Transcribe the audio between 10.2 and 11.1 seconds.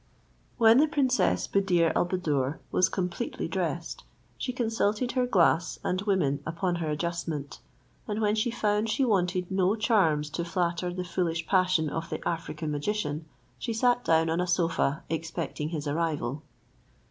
to flatter the